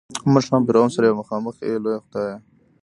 [0.31, 2.37] مونږ هم فرعون سره یو مخامخ ای لویه خدایه.